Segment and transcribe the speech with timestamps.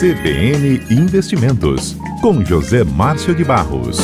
[0.00, 3.96] CBN Investimentos, com José Márcio de Barros.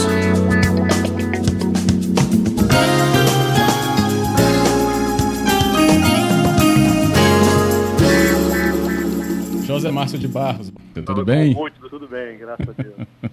[9.66, 10.72] José Márcio de Barros,
[11.04, 11.54] tudo bem?
[11.54, 12.95] Muito, tudo bem, graças a Deus.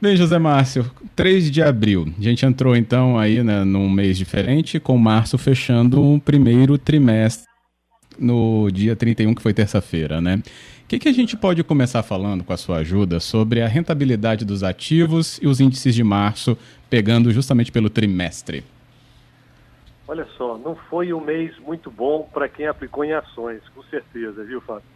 [0.00, 2.06] Bem, José Márcio, 3 de abril.
[2.16, 7.48] A gente entrou então aí né, num mês diferente, com março fechando o primeiro trimestre
[8.16, 10.40] no dia 31, que foi terça-feira, né?
[10.88, 14.42] O que, que a gente pode começar falando, com a sua ajuda, sobre a rentabilidade
[14.42, 16.56] dos ativos e os índices de março,
[16.88, 18.64] pegando justamente pelo trimestre?
[20.08, 24.42] Olha só, não foi um mês muito bom para quem aplicou em ações, com certeza,
[24.42, 24.88] viu, Fábio?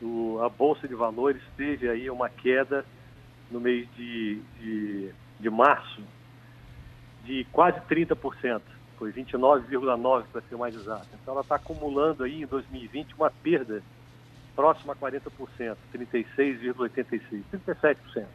[0.00, 2.84] O, a Bolsa de Valores teve aí uma queda
[3.50, 6.02] no mês de, de, de março
[7.24, 8.60] de quase 30%.
[8.96, 11.08] Foi 29,9% para ser mais exato.
[11.20, 13.82] Então ela está acumulando aí em 2020 uma perda
[14.56, 18.26] próxima a 40%, 36,86%, 37%.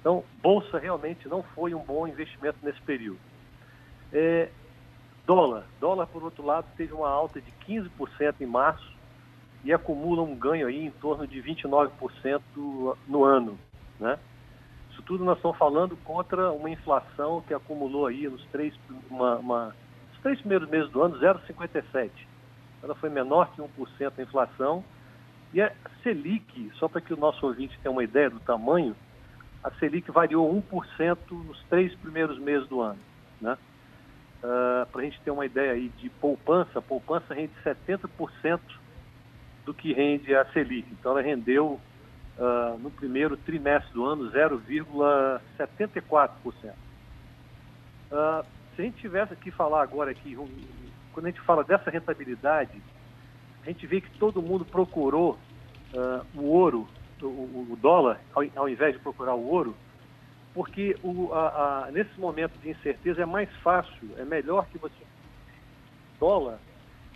[0.00, 3.20] Então, Bolsa realmente não foi um bom investimento nesse período.
[4.12, 4.48] É,
[5.26, 5.64] dólar.
[5.80, 8.92] Dólar, por outro lado, teve uma alta de 15% em março
[9.64, 12.40] e acumula um ganho aí em torno de 29%
[13.08, 13.58] no ano.
[13.98, 14.18] Né?
[14.90, 18.74] Isso tudo nós estamos falando contra uma inflação que acumulou aí nos três,
[19.10, 19.76] uma, uma,
[20.22, 22.10] três primeiros meses do ano 0,57.
[22.82, 24.84] Ela foi menor que 1% a inflação.
[25.54, 28.96] E a Selic, só para que o nosso ouvinte tenha uma ideia do tamanho,
[29.62, 32.98] a Selic variou 1% nos três primeiros meses do ano.
[33.40, 33.56] Né?
[34.42, 38.58] Uh, para a gente ter uma ideia aí de poupança, a poupança rende 70%
[39.64, 40.88] do que rende a Selic.
[40.90, 41.80] Então ela rendeu
[42.36, 46.72] uh, no primeiro trimestre do ano 0,74%.
[48.10, 50.36] Uh, se a gente tivesse que falar agora aqui,
[51.12, 52.82] quando a gente fala dessa rentabilidade,
[53.64, 55.38] a gente vê que todo mundo procurou
[55.94, 56.86] uh, o ouro,
[57.22, 59.74] o, o dólar, ao, ao, invés de procurar o ouro,
[60.52, 64.94] porque o, a, a, nesse momento de incerteza é mais fácil, é melhor que você
[66.20, 66.58] dólar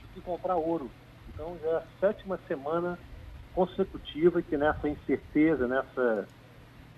[0.01, 0.91] do que comprar ouro.
[1.29, 2.99] Então já é a sétima semana
[3.55, 6.27] consecutiva que nessa incerteza, nessa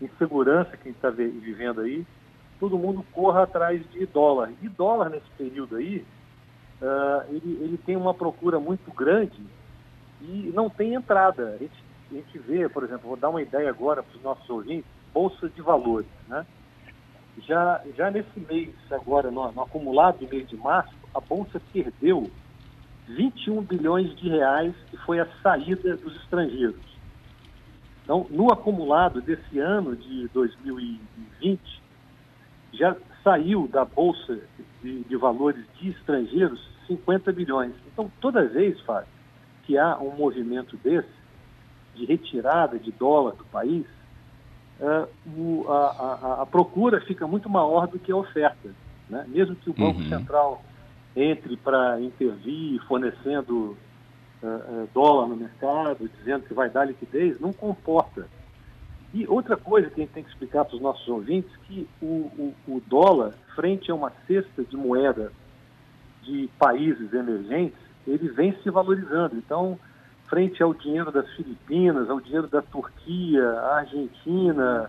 [0.00, 2.06] insegurança que a gente está vivendo aí,
[2.58, 4.52] todo mundo corra atrás de dólar.
[4.62, 6.06] E dólar nesse período aí,
[6.80, 9.40] uh, ele, ele tem uma procura muito grande
[10.22, 11.54] e não tem entrada.
[11.54, 14.48] A gente, a gente vê, por exemplo, vou dar uma ideia agora para os nossos
[14.48, 16.46] ouvintes, bolsa de valores, né?
[17.46, 22.30] Já, já nesse mês, agora, no, no acumulado do mês de março, a bolsa perdeu
[23.08, 26.90] 21 bilhões de reais, que foi a saída dos estrangeiros.
[28.02, 31.82] Então, no acumulado desse ano de 2020,
[32.72, 34.38] já saiu da Bolsa
[34.82, 37.72] de, de Valores de estrangeiros 50 bilhões.
[37.92, 39.08] Então, toda vez, Fábio,
[39.64, 41.08] que há um movimento desse,
[41.94, 43.84] de retirada de dólar do país,
[44.80, 48.70] uh, o, a, a, a, procura fica muito maior do que a oferta.
[49.08, 49.24] Né?
[49.28, 50.08] Mesmo que o Banco uhum.
[50.08, 50.64] Central
[51.14, 53.76] entre para intervir fornecendo
[54.42, 58.26] uh, uh, dólar no mercado, dizendo que vai dar liquidez, não comporta.
[59.12, 62.06] E outra coisa que a gente tem que explicar para os nossos ouvintes, que o,
[62.06, 65.32] o, o dólar, frente a uma cesta de moeda
[66.22, 69.36] de países emergentes, ele vem se valorizando.
[69.36, 69.78] Então,
[70.28, 74.88] frente ao dinheiro das Filipinas, ao dinheiro da Turquia, Argentina,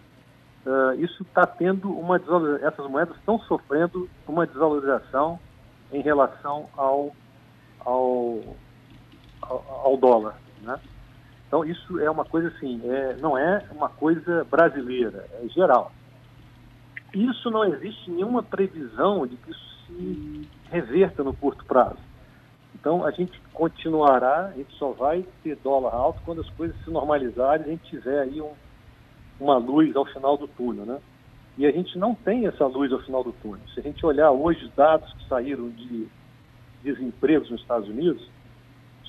[0.66, 2.68] uh, isso está tendo uma desvalorização.
[2.68, 5.40] Essas moedas estão sofrendo uma desvalorização
[5.92, 7.12] em relação ao,
[7.80, 8.56] ao,
[9.42, 10.36] ao, ao dólar.
[10.62, 10.80] Né?
[11.52, 15.92] Então, isso é uma coisa assim, é, não é uma coisa brasileira, é geral.
[17.14, 21.98] Isso não existe nenhuma previsão de que isso se reverta no curto prazo.
[22.74, 26.90] Então, a gente continuará, a gente só vai ter dólar alto quando as coisas se
[26.90, 28.54] normalizarem, a gente tiver aí um,
[29.38, 31.02] uma luz ao final do túnel, né?
[31.58, 33.68] E a gente não tem essa luz ao final do túnel.
[33.74, 36.08] Se a gente olhar hoje os dados que saíram de
[36.82, 38.26] desempregos nos Estados Unidos,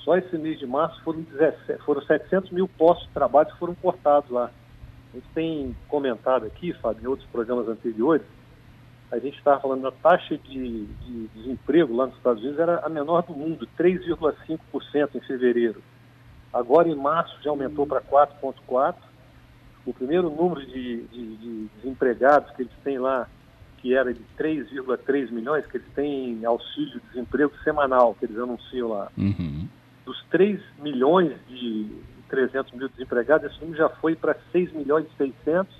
[0.03, 3.75] só esse mês de março foram, 17, foram 700 mil postos de trabalho que foram
[3.75, 4.51] cortados lá.
[5.13, 8.25] A gente tem comentado aqui, Fábio, em outros programas anteriores,
[9.11, 12.89] a gente estava falando da taxa de, de, desemprego lá nos Estados Unidos era a
[12.89, 15.83] menor do mundo, 3,5% em fevereiro.
[16.51, 18.95] Agora, em março, já aumentou para 4,4%
[19.85, 23.27] o primeiro número de, de, de, desempregados que eles têm lá,
[23.77, 28.89] que era de 3,3 milhões, que eles têm auxílio de desemprego semanal, que eles anunciam
[28.89, 29.11] lá.
[29.17, 29.67] Uhum.
[30.05, 31.87] Dos 3 milhões de
[32.29, 35.73] 300 mil desempregados, esse número já foi para 6 milhões e 600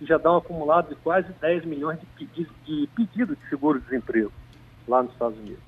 [0.00, 4.32] e já dá um acumulado de quase 10 milhões de, pedi de pedido de seguro-desemprego
[4.86, 5.62] lá nos Estados Unidos.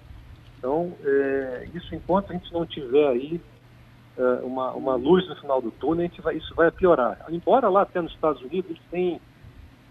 [0.59, 3.41] Então, é, isso enquanto a gente não tiver aí
[4.19, 7.25] uh, uma, uma luz no final do túnel, a gente vai, isso vai piorar.
[7.31, 9.21] Embora lá até nos Estados Unidos eles têm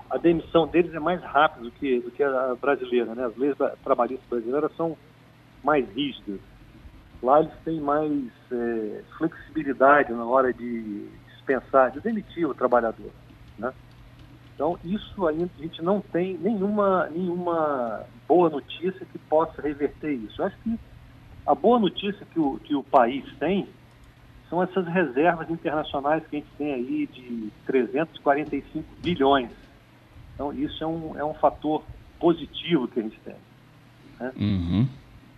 [0.10, 3.26] a demissão deles é mais rápida do que, do que a brasileira, né?
[3.26, 4.98] As leis trabalhistas brasileiras são
[5.64, 6.40] mais rígidas.
[7.22, 13.12] Lá eles têm mais é, flexibilidade na hora de dispensar, de demitir o trabalhador,
[13.58, 13.74] né?
[14.56, 20.42] Então, isso ainda a gente não tem nenhuma, nenhuma boa notícia que possa reverter isso.
[20.42, 20.78] Eu acho que
[21.46, 23.68] a boa notícia que o, que o país tem
[24.50, 29.50] são essas reservas internacionais que a gente tem aí de 345 bilhões.
[30.34, 31.84] Então, isso é um, é um fator
[32.20, 33.36] positivo que a gente tem.
[34.20, 34.34] Né?
[34.36, 34.88] Uhum.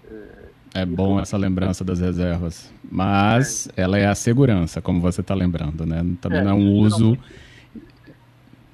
[0.09, 3.81] É, é bom essa lembrança das reservas, mas é.
[3.81, 6.03] ela é a segurança, como você está lembrando, né?
[6.21, 7.17] Também é, não é um uso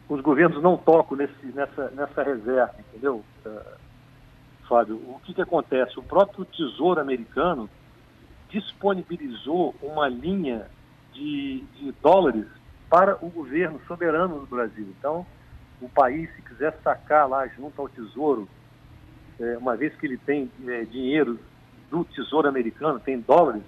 [0.09, 3.77] os governos não tocam nesse, nessa, nessa reserva, entendeu, uh,
[4.67, 4.95] Fábio?
[4.95, 5.99] O que, que acontece?
[5.99, 7.69] O próprio Tesouro americano
[8.49, 10.67] disponibilizou uma linha
[11.13, 12.45] de, de dólares
[12.89, 14.87] para o governo soberano do Brasil.
[14.97, 15.25] Então,
[15.81, 18.47] o país, se quiser sacar lá junto ao Tesouro,
[19.39, 21.37] é, uma vez que ele tem é, dinheiro
[21.89, 23.63] do Tesouro americano, tem dólares,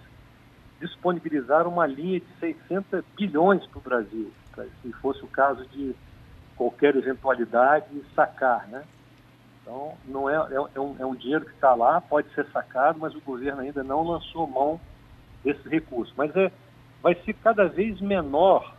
[0.80, 4.32] disponibilizar uma linha de 600 bilhões para o Brasil,
[4.82, 5.96] se fosse o caso de
[6.56, 8.84] qualquer eventualidade sacar, né?
[9.62, 13.00] Então, não é, é, é, um, é um dinheiro que está lá, pode ser sacado,
[13.00, 14.80] mas o governo ainda não lançou mão
[15.44, 16.14] desse recurso.
[16.18, 16.52] Mas é,
[17.02, 18.76] vai ser cada vez menor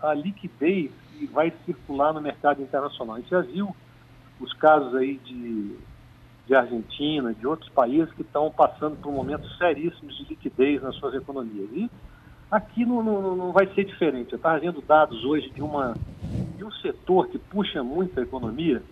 [0.00, 3.16] a liquidez que vai circular no mercado internacional.
[3.16, 3.74] A gente já viu
[4.40, 5.76] os casos aí de,
[6.48, 11.14] de Argentina, de outros países que estão passando por momentos seríssimos de liquidez nas suas
[11.14, 11.68] economias.
[11.72, 11.90] E
[12.50, 14.32] aqui não, não, não vai ser diferente.
[14.32, 15.94] Eu estava vendo dados hoje de uma
[16.58, 18.82] e um setor que puxa muito a economia,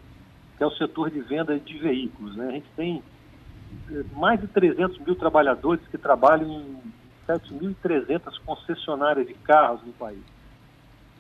[0.59, 2.37] que é o setor de venda de veículos.
[2.37, 2.47] Né?
[2.47, 3.03] A gente tem
[3.91, 6.79] eh, mais de 300 mil trabalhadores que trabalham em
[7.27, 10.23] 7.300 concessionárias de carros no país.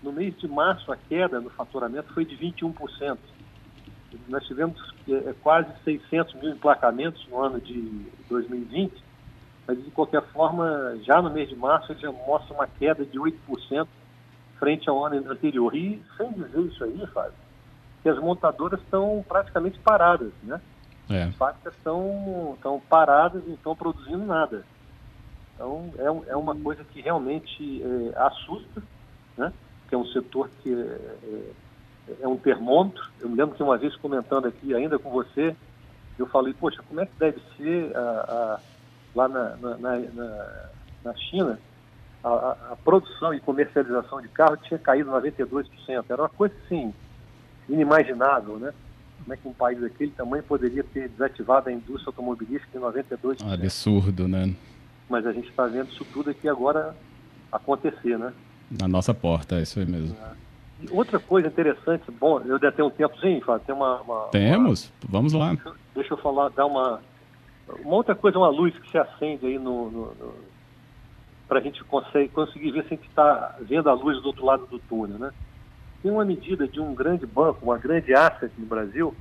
[0.02, 3.16] No mês de março, a queda no faturamento foi de 21%.
[4.28, 8.92] Nós tivemos é, quase 600 mil emplacamentos no ano de 2020,
[9.66, 13.18] mas de qualquer forma, já no mês de março, ele já mostra uma queda de
[13.18, 13.86] 8%
[14.58, 15.74] frente ao ano anterior.
[15.74, 17.32] E sem dizer isso aí, Fábio,
[18.02, 20.60] que as montadoras estão praticamente paradas, né?
[21.08, 21.24] É.
[21.24, 24.64] As fábricas estão, estão paradas e não estão produzindo nada.
[25.54, 28.82] Então, é, é uma coisa que realmente é, assusta,
[29.36, 29.52] né?
[29.88, 31.50] Que é um setor que é,
[32.20, 33.04] é, um termômetro.
[33.20, 35.54] Eu me lembro que uma vez comentando aqui, ainda com você,
[36.18, 38.60] eu falei, poxa, como é que deve ser a, a,
[39.14, 40.68] lá na, na, na,
[41.04, 41.58] na China
[42.26, 45.66] a, a, produção e comercialização de carro tinha caído 92%.
[46.08, 46.92] Era uma coisa assim,
[47.68, 48.72] inimaginável, né?
[49.22, 53.44] Como é que um país daquele tamanho poderia ter desativado a indústria automobilística em 92%?
[53.44, 54.54] Um absurdo, né?
[55.08, 56.94] Mas a gente está vendo isso tudo aqui agora
[57.50, 58.32] acontecer, né?
[58.70, 60.16] Na nossa porta, é isso aí mesmo.
[60.20, 60.45] É.
[60.90, 65.10] outra coisa interessante, bom, eu deve ter um tempozinho, Fábio, tem uma, uma Temos, uma...
[65.10, 65.54] vamos lá.
[65.54, 67.00] Deixa, deixa, eu falar, dar uma...
[67.80, 70.34] Uma outra coisa, uma luz que se acende aí no, no, no
[71.48, 74.44] para a gente conseguir, conseguir ver se a gente está vendo a luz do outro
[74.44, 75.18] lado do túnel.
[75.18, 75.32] Né?
[76.02, 79.14] Tem uma medida de um grande banco, uma grande asset no Brasil,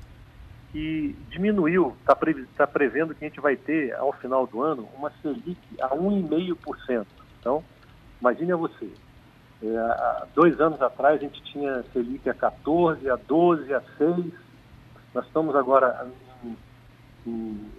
[0.72, 4.88] que diminuiu, está pre, tá prevendo que a gente vai ter, ao final do ano,
[4.98, 7.06] uma Selic a 1,5%.
[7.40, 7.63] Então,
[8.19, 8.90] imagine a você.
[9.65, 14.25] É, há dois anos atrás a gente tinha Selic a 14, a 12, a 6.
[15.13, 16.07] Nós estamos agora
[16.43, 16.57] em,
[17.25, 17.72] em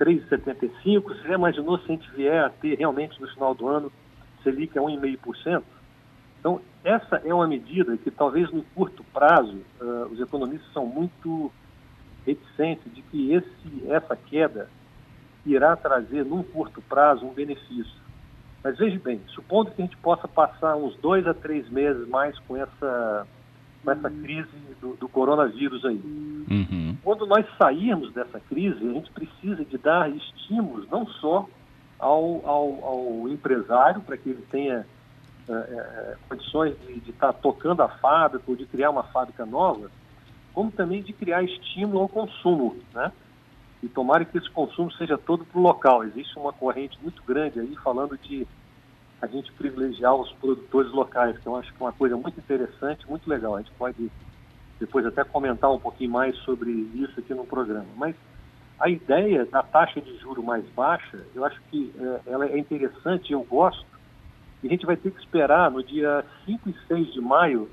[0.00, 1.02] 3,75%.
[1.02, 3.92] Você já imaginou se a gente vier a ter realmente no final do ano
[4.42, 5.62] Selic a 1,5%?
[6.40, 11.52] Então, essa é uma medida que talvez no curto prazo uh, os economistas são muito
[12.26, 14.68] reticentes de que esse, essa queda
[15.46, 18.07] irá trazer num curto prazo um benefício.
[18.62, 22.38] Mas veja bem, supondo que a gente possa passar uns dois a três meses mais
[22.40, 23.26] com essa
[23.84, 24.48] com essa crise
[24.80, 26.00] do, do coronavírus aí.
[26.50, 26.96] Uhum.
[27.02, 31.48] Quando nós sairmos dessa crise, a gente precisa de dar estímulos não só
[31.98, 34.84] ao, ao, ao empresário para que ele tenha
[35.48, 39.90] é, é, condições de estar tá tocando a fábrica ou de criar uma fábrica nova,
[40.52, 43.12] como também de criar estímulo ao consumo, né?
[43.82, 46.04] E tomara que esse consumo seja todo para o local.
[46.04, 48.46] Existe uma corrente muito grande aí falando de
[49.20, 53.08] a gente privilegiar os produtores locais, que eu acho que é uma coisa muito interessante,
[53.08, 53.56] muito legal.
[53.56, 54.10] A gente pode
[54.78, 57.86] depois até comentar um pouquinho mais sobre isso aqui no programa.
[57.96, 58.14] Mas
[58.78, 63.32] a ideia da taxa de juro mais baixa, eu acho que é, ela é interessante,
[63.32, 63.84] eu gosto,
[64.62, 67.68] e a gente vai ter que esperar no dia 5 e 6 de maio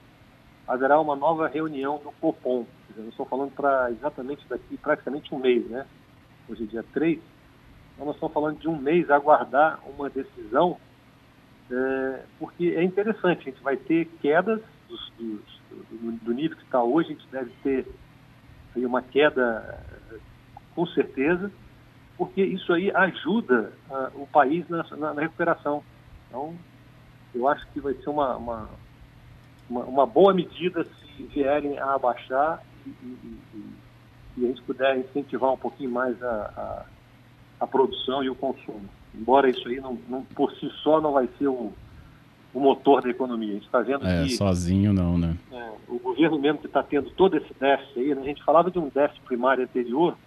[0.67, 2.65] haverá uma nova reunião do Copom.
[2.97, 5.85] Eu estou falando para exatamente daqui praticamente um mês, né?
[6.47, 7.19] Hoje é dia 3.
[7.93, 10.77] Então nós estamos falando de um mês aguardar uma decisão
[11.71, 16.63] é, porque é interessante, a gente vai ter quedas dos, dos, do, do, nível que
[16.63, 17.87] está hoje, a gente deve ter
[18.75, 19.83] aí uma queda
[20.75, 21.51] com certeza,
[22.17, 25.83] porque isso aí ajuda uh, o país na, na, na, recuperação.
[26.27, 26.55] Então,
[27.33, 28.69] eu acho que vai ser uma, uma,
[29.69, 33.73] uma, uma boa medida se vierem a abaixar e, e, e,
[34.37, 36.85] e, a gente puder incentivar um pouquinho mais a,
[37.59, 38.89] a, a produção e o consumo.
[39.13, 41.71] Embora isso aí não, não, por si só não vai ser o,
[42.53, 43.51] o motor da economia.
[43.51, 44.35] A gente está vendo é, que.
[44.35, 45.37] sozinho não, né?
[45.51, 48.21] É, o governo mesmo que está tendo todo esse déficit aí, né?
[48.21, 50.17] a gente falava de um déficit primário anterior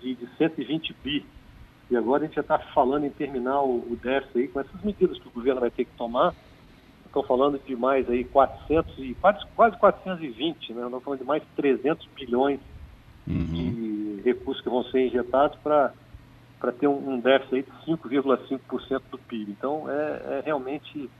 [0.00, 1.24] de, de 120 bi.
[1.90, 4.82] E agora a gente já está falando em terminar o, o déficit aí com essas
[4.82, 6.34] medidas que o governo vai ter que tomar.
[7.06, 10.84] Estão falando de mais aí 400 e quase, quase 420, né?
[10.84, 12.58] Estão falando de mais 300 bilhões
[13.26, 13.44] uhum.
[14.16, 15.92] de recursos que vão ser injetados para
[16.64, 19.50] para ter um, um déficit de 5,5% do PIB.
[19.50, 21.10] Então, é, é, realmente,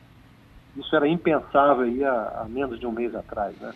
[0.75, 3.75] isso era impensável aí há, há menos de um mês atrás, né?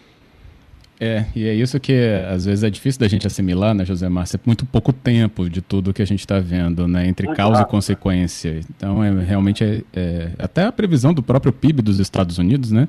[1.00, 1.92] É, e é isso que
[2.28, 4.36] às vezes é difícil da gente assimilar, né, José Márcio?
[4.36, 7.58] É muito pouco tempo de tudo que a gente está vendo, né, entre muito causa
[7.58, 7.68] rápido.
[7.68, 8.60] e consequência.
[8.70, 12.88] Então, é, realmente, é, é, até a previsão do próprio PIB dos Estados Unidos, né,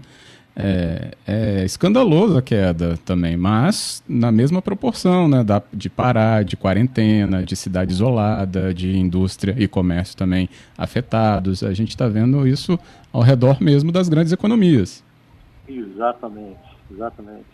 [0.62, 6.58] é, é escandalosa a queda também, mas na mesma proporção, né, da, de parar, de
[6.58, 11.64] quarentena, de cidade isolada, de indústria e comércio também afetados.
[11.64, 12.78] A gente está vendo isso
[13.14, 15.02] ao redor mesmo das grandes economias.
[15.68, 16.60] Exatamente,
[16.92, 17.46] exatamente.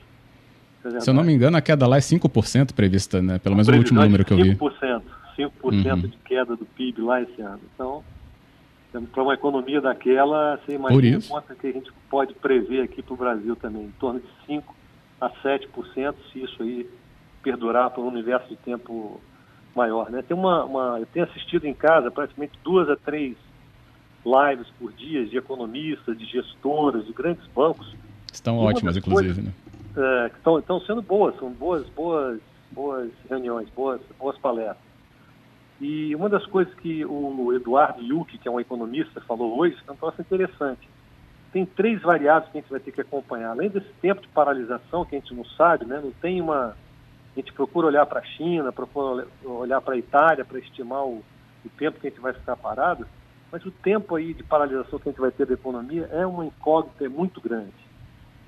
[0.83, 3.39] É Se eu não me engano, a queda lá é 5% prevista, né?
[3.39, 4.55] Pelo menos o último número que eu vi.
[4.55, 5.01] 5%,
[5.37, 5.99] 5% uhum.
[6.01, 7.59] de queda do PIB lá esse ano.
[7.73, 8.03] Então,
[9.11, 13.17] para uma economia daquela, você imagina quanto que a gente pode prever aqui para o
[13.17, 14.63] Brasil também, em torno de 5%
[15.19, 16.89] a 7%, se isso aí
[17.41, 19.19] perdurar por um universo de tempo
[19.75, 20.09] maior.
[20.09, 20.21] Né?
[20.21, 23.35] Tem uma, uma, eu tenho assistido em casa praticamente duas a três
[24.25, 27.95] lives por dia de economistas, de gestoras, de grandes bancos.
[28.31, 29.53] Estão ótimas, inclusive, coisas, né?
[29.97, 32.39] é, que estão sendo boas, são boas, boas,
[32.71, 34.84] boas reuniões, boas, boas palestras.
[35.79, 39.91] E uma das coisas que o Eduardo Yuki, que é um economista, falou hoje, é
[39.91, 40.87] um troço interessante.
[41.51, 43.51] Tem três variáveis que a gente vai ter que acompanhar.
[43.51, 46.75] Além desse tempo de paralisação, que a gente não sabe, né, não tem uma.
[47.35, 51.21] A gente procura olhar para a China, procura olhar para a Itália para estimar o,
[51.65, 53.05] o tempo que a gente vai ficar parado,
[53.51, 56.45] mas o tempo aí de paralisação que a gente vai ter da economia é uma
[56.45, 57.73] incógnita muito grande.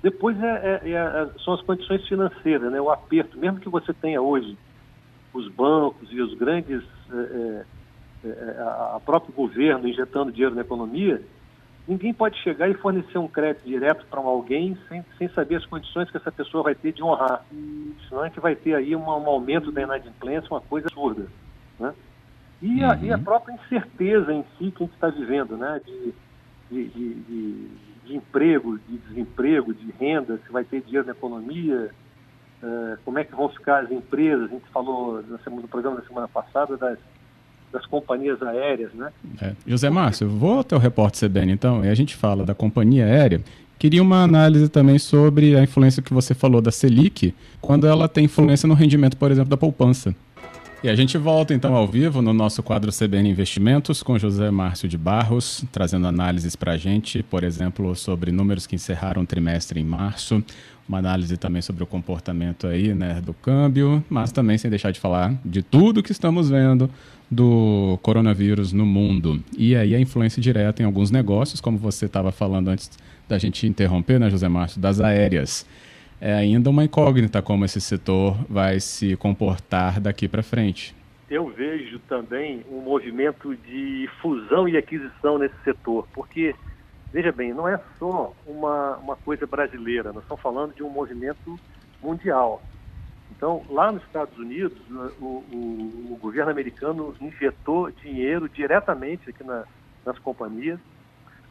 [0.01, 2.79] Depois é, é, é, são as condições financeiras, né?
[2.79, 3.37] o aperto.
[3.37, 4.57] Mesmo que você tenha hoje
[5.37, 7.63] os bancos e os grandes, é,
[8.25, 8.61] é, é,
[8.95, 11.21] a próprio governo injetando dinheiro na economia,
[11.87, 16.09] ninguém pode chegar e fornecer um crédito direto para alguém sem, sem saber as condições
[16.09, 17.45] que essa pessoa vai ter de honrar.
[18.07, 21.27] Senão a gente vai ter aí um, um aumento da inadimplência, uma coisa absurda.
[21.79, 21.93] Né?
[22.61, 23.23] E, a, e a uhum.
[23.23, 25.79] própria incerteza em si que a gente está vivendo, né?
[25.85, 26.13] de,
[26.69, 31.91] de, de, de de emprego, de desemprego, de renda, se vai ter dinheiro na economia,
[33.05, 34.45] como é que vão ficar as empresas.
[34.45, 36.97] A gente falou no programa da semana passada das,
[37.71, 39.11] das companhias aéreas, né?
[39.41, 39.53] É.
[39.65, 43.41] José Márcio, vou até o repórter CBN então, e a gente fala da companhia aérea.
[43.79, 48.25] Queria uma análise também sobre a influência que você falou da Selic, quando ela tem
[48.25, 50.15] influência no rendimento, por exemplo, da poupança.
[50.83, 54.87] E a gente volta então ao vivo no nosso quadro CBN Investimentos com José Márcio
[54.87, 59.79] de Barros, trazendo análises para a gente, por exemplo, sobre números que encerraram o trimestre
[59.79, 60.43] em março,
[60.87, 64.99] uma análise também sobre o comportamento aí, né, do câmbio, mas também sem deixar de
[64.99, 66.87] falar de tudo que estamos vendo
[67.29, 69.43] do coronavírus no mundo.
[69.57, 72.91] E aí a influência direta em alguns negócios, como você estava falando antes
[73.27, 75.65] da gente interromper, né, José Márcio, das aéreas
[76.19, 80.95] é ainda uma incógnita como esse setor vai se comportar daqui para frente.
[81.29, 86.55] Eu vejo também um movimento de fusão e aquisição nesse setor, porque,
[87.11, 91.59] veja bem, não é só uma, uma coisa brasileira, nós estamos falando de um movimento
[92.01, 92.61] mundial.
[93.35, 94.77] Então, lá nos Estados Unidos,
[95.19, 99.65] o, o, o governo americano injetou dinheiro diretamente aqui na,
[100.05, 100.79] nas companhias.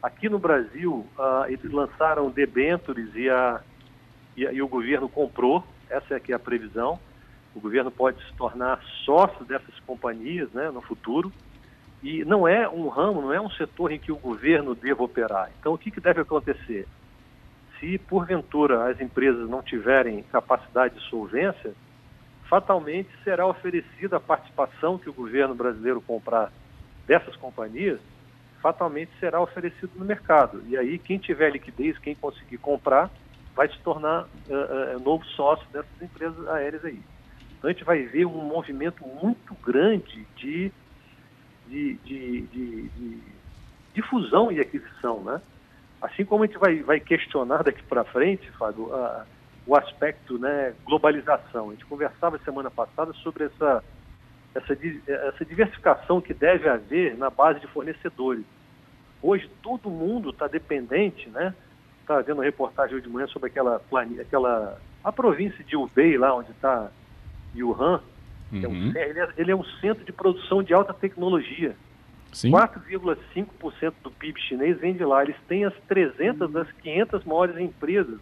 [0.01, 3.61] Aqui no Brasil, uh, eles lançaram debentures e a
[4.37, 6.99] e, e o governo comprou, essa é, que é a previsão.
[7.55, 11.33] O governo pode se tornar sócio dessas companhias né, no futuro.
[12.03, 15.49] E não é um ramo, não é um setor em que o governo deva operar.
[15.59, 16.87] Então, o que, que deve acontecer?
[17.79, 21.73] Se, porventura, as empresas não tiverem capacidade de solvência,
[22.47, 26.51] fatalmente será oferecida a participação que o governo brasileiro comprar
[27.07, 27.99] dessas companhias,
[28.61, 30.63] fatalmente será oferecido no mercado.
[30.67, 33.09] E aí, quem tiver liquidez, quem conseguir comprar,
[33.57, 37.01] vai se tornar uh, uh, novo sócio dessas empresas aéreas aí.
[37.57, 40.71] Então a gente vai ver um movimento muito grande de,
[41.67, 43.21] de, de, de, de
[44.51, 45.41] e aquisição, né?
[45.99, 49.25] Assim como a gente vai, vai questionar daqui para frente, Fábio, a,
[49.65, 51.69] o aspecto né, globalização.
[51.69, 53.83] A gente conversava semana passada sobre essa,
[54.53, 58.45] essa, essa diversificação que deve haver na base de fornecedores.
[59.19, 61.55] Hoje todo mundo está dependente, né?
[62.07, 63.81] Estava vendo uma reportagem hoje de manhã sobre aquela,
[64.21, 66.89] aquela a província de Hubei, lá onde está
[67.53, 67.99] Wuhan,
[68.49, 68.63] uhum.
[68.63, 68.93] é um, uhum.
[68.95, 71.75] ele, é, ele é um centro de produção de alta tecnologia.
[72.31, 75.21] 4,5% do PIB chinês vem de lá.
[75.21, 78.17] Eles têm as 300 das 500 maiores empresas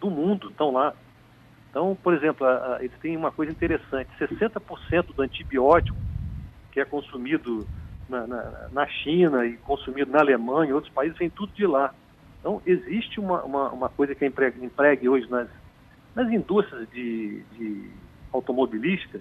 [0.00, 0.92] do mundo, estão lá.
[1.70, 5.96] Então, por exemplo, a, a, eles têm uma coisa interessante: 60% do antibiótico
[6.72, 7.68] que é consumido
[8.08, 11.94] na, na, na, China e consumido na Alemanha e outros países vem tudo de lá.
[12.40, 15.48] Então, existe uma, uma, uma coisa que é empregue, hoje nas,
[16.14, 17.90] nas indústrias de, de
[18.32, 19.20] automobilística,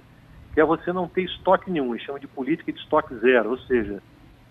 [0.53, 3.57] que é você não ter estoque nenhum, eles chamam de política de estoque zero, ou
[3.59, 4.01] seja,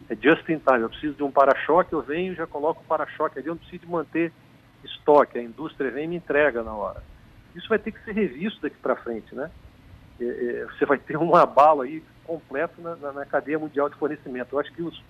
[0.08, 0.82] é just in time.
[0.82, 3.84] Eu preciso de um para-choque, eu venho, já coloco o para-choque ali, eu não preciso
[3.84, 4.32] de manter
[4.84, 7.02] estoque, a indústria vem e me entrega na hora.
[7.54, 9.50] Isso vai ter que ser revisto daqui para frente, né?
[10.20, 13.96] É, é, você vai ter um abalo aí completo na, na, na, cadeia mundial de
[13.96, 14.54] fornecimento.
[14.54, 15.02] Eu acho que os,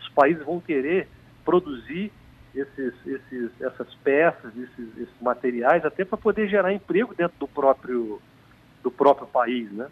[0.00, 1.08] os países vão querer
[1.44, 2.12] produzir
[2.54, 8.20] esses, esses, essas peças, esses, esses materiais, até para poder gerar emprego dentro do próprio,
[8.82, 9.88] do próprio país, né?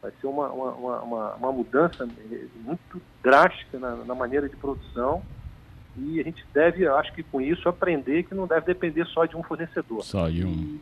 [0.00, 2.06] Vai ser uma, uma, uma, uma mudança
[2.60, 5.22] muito drástica na, na, maneira de produção
[5.96, 9.34] e a gente deve, acho que com isso, aprender que não deve depender só de
[9.34, 10.04] um fornecedor.
[10.04, 10.78] Só de um.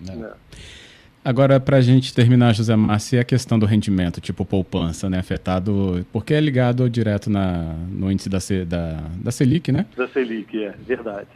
[0.00, 0.30] Né?
[0.30, 0.85] É.
[1.26, 5.18] Agora, para a gente terminar, José Márcio, a questão do rendimento, tipo poupança, né?
[5.18, 9.86] Afetado, porque é ligado direto na, no índice da, da, da Selic, né?
[9.96, 11.28] Da Selic, é, verdade.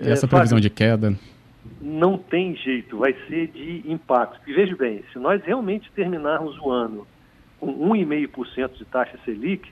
[0.00, 1.16] Essa é, previsão de queda?
[1.80, 4.40] não tem jeito, vai ser de impacto.
[4.46, 7.06] E veja bem, se nós realmente terminarmos o ano
[7.60, 9.70] com 1,5% de taxa Selic,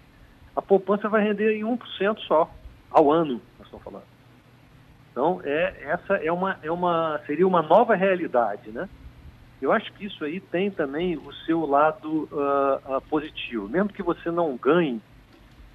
[0.55, 2.51] a poupança vai render em 1% só
[2.91, 4.05] ao ano, nós estamos falando.
[5.11, 8.89] Então, é, essa é uma, é uma, seria uma nova realidade, né?
[9.61, 13.69] Eu acho que isso aí tem também o seu lado uh, uh, positivo.
[13.69, 15.01] Mesmo que você não ganhe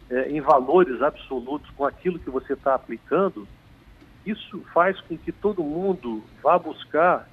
[0.09, 3.47] uh, em valores absolutos com aquilo que você está aplicando,
[4.25, 7.27] isso faz com que todo mundo vá buscar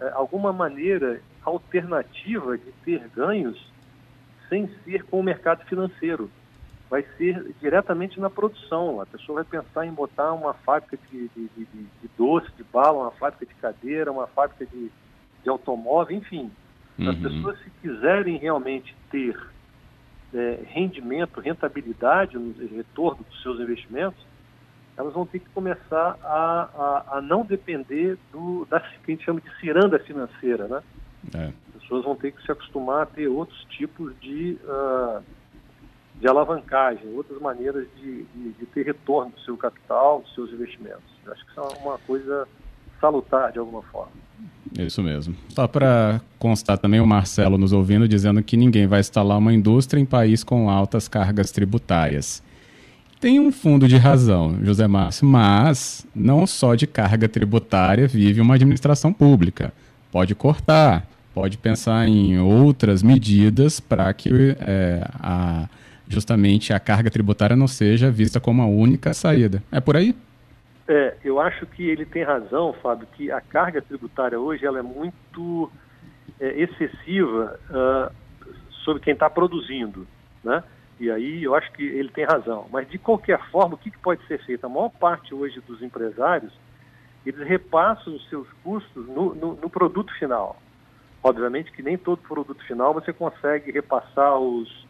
[0.00, 3.70] é, alguma maneira alternativa de ter ganhos
[4.48, 6.30] sem ser com o mercado financeiro.
[6.88, 9.00] Vai ser diretamente na produção.
[9.00, 13.04] A pessoa vai pensar em botar uma fábrica de, de, de, de doce, de bala,
[13.04, 14.90] uma fábrica de cadeira, uma fábrica de,
[15.42, 16.50] de automóvel, enfim.
[16.98, 17.10] Uhum.
[17.10, 19.38] As pessoas, se quiserem realmente ter
[20.34, 24.24] é, rendimento, rentabilidade no retorno dos seus investimentos,
[24.96, 29.24] elas vão ter que começar a, a, a não depender do, da que a gente
[29.24, 30.82] chama de ciranda financeira, né?
[31.34, 31.52] É.
[31.76, 35.22] As pessoas vão ter que se acostumar a ter outros tipos de, uh,
[36.16, 41.04] de alavancagem, outras maneiras de, de, de, ter retorno do seu capital, dos seus investimentos.
[41.24, 42.46] Eu acho que isso é uma coisa
[43.00, 44.12] salutar de alguma forma.
[44.78, 45.34] Isso mesmo.
[45.50, 50.00] Só para constar também o Marcelo nos ouvindo dizendo que ninguém vai instalar uma indústria
[50.00, 52.42] em país com altas cargas tributárias
[53.22, 58.56] tem um fundo de razão, José Márcio, mas não só de carga tributária vive uma
[58.56, 59.72] administração pública.
[60.10, 65.68] Pode cortar, pode pensar em outras medidas para que é, a,
[66.08, 69.62] justamente a carga tributária não seja vista como a única saída.
[69.70, 70.16] É por aí?
[70.88, 74.82] É, eu acho que ele tem razão, Fábio, que a carga tributária hoje ela é
[74.82, 75.70] muito
[76.40, 78.12] é, excessiva uh,
[78.84, 80.06] sobre quem está produzindo,
[80.42, 80.62] né?
[80.98, 82.68] E aí eu acho que ele tem razão.
[82.70, 84.64] Mas de qualquer forma, o que, que pode ser feito?
[84.64, 86.52] A maior parte hoje dos empresários,
[87.24, 90.60] eles repassam os seus custos no, no, no produto final.
[91.22, 94.86] Obviamente que nem todo produto final você consegue repassar os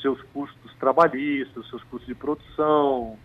[0.00, 3.18] seus custos trabalhistas, os seus custos de produção,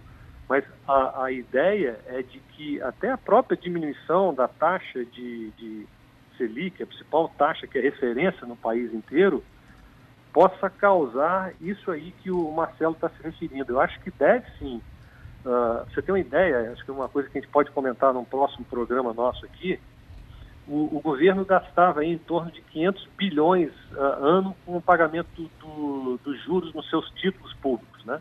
[0.50, 5.88] mas a, a ideia é de que até a própria diminuição da taxa de, de
[6.36, 9.44] Selic, a principal taxa que é referência no país inteiro,
[10.34, 13.74] possa causar isso aí que o Marcelo está se referindo.
[13.74, 14.82] Eu acho que deve sim.
[15.46, 18.12] Uh, você tem uma ideia, acho que é uma coisa que a gente pode comentar
[18.12, 19.80] num próximo programa nosso aqui,
[20.68, 26.20] o, o governo gastava em torno de 500 bilhões uh, ano com o pagamento do,
[26.24, 28.04] dos juros nos seus títulos públicos.
[28.06, 28.20] Né?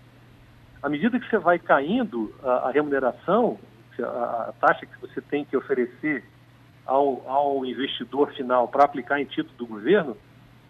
[0.82, 3.58] À medida que você vai caindo a, a remuneração,
[4.00, 6.24] a, a, taxa que você tem que oferecer
[6.86, 10.16] ao, ao investidor final para aplicar em título do governo,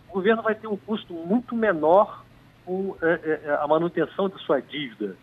[0.09, 2.25] o governo vai ter um custo muito menor
[2.65, 5.15] com é, é, é, a manutenção de sua dívida.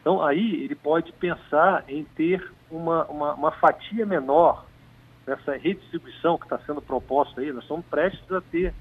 [0.00, 4.66] Então, aí ele pode pensar em ter uma, uma, uma fatia menor
[5.26, 7.52] nessa redistribuição que está sendo proposta aí.
[7.52, 8.74] Nós estamos prestes a ter,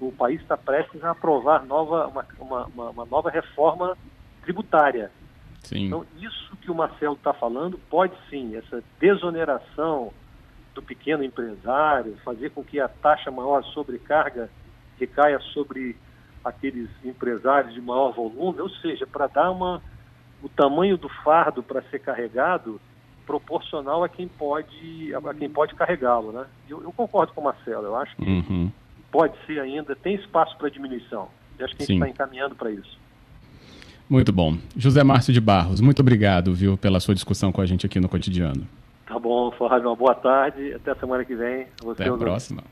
[0.00, 3.96] o país está prestes a aprovar nova, uma, uma, uma nova reforma
[4.42, 5.10] tributária.
[5.62, 5.86] Sim.
[5.86, 10.12] Então, isso que o Marcelo está falando pode sim, essa desoneração
[10.74, 14.50] do pequeno empresário, fazer com que a taxa maior sobrecarga
[14.98, 15.96] recaia sobre
[16.44, 19.82] aqueles empresários de maior volume, ou seja, para dar uma,
[20.42, 22.80] o tamanho do fardo para ser carregado
[23.26, 26.46] proporcional a quem pode a quem pode carregá-lo, né?
[26.68, 28.70] Eu, eu, concordo com o Marcelo, eu acho que uhum.
[29.10, 31.28] pode ser ainda, tem espaço para diminuição.
[31.58, 32.98] Eu acho que a gente está encaminhando para isso.
[34.12, 34.58] Muito bom.
[34.76, 38.10] José Márcio de Barros, muito obrigado, viu, pela sua discussão com a gente aqui no
[38.10, 38.66] Cotidiano.
[39.06, 40.74] Tá bom, Flávio, uma boa tarde.
[40.74, 41.66] Até a semana que vem.
[41.82, 42.62] Você Até a próxima.